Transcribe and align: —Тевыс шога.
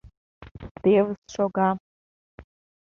—Тевыс 0.81 1.21
шога. 1.33 1.69